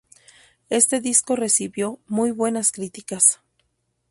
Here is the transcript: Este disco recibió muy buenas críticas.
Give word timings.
Este 0.71 0.99
disco 0.99 1.35
recibió 1.35 1.99
muy 2.07 2.31
buenas 2.31 2.71
críticas. 2.71 3.39